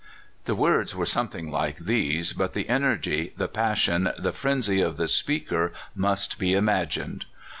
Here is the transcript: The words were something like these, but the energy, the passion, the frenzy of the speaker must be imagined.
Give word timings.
The 0.45 0.55
words 0.55 0.95
were 0.95 1.05
something 1.05 1.51
like 1.51 1.77
these, 1.77 2.33
but 2.33 2.53
the 2.55 2.67
energy, 2.69 3.33
the 3.37 3.47
passion, 3.47 4.09
the 4.17 4.33
frenzy 4.33 4.81
of 4.81 4.97
the 4.97 5.07
speaker 5.07 5.73
must 5.93 6.39
be 6.39 6.55
imagined. 6.55 7.25